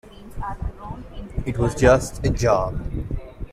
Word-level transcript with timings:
It 1.45 1.59
was 1.59 1.75
just 1.75 2.25
a 2.25 2.31
job. 2.31 2.81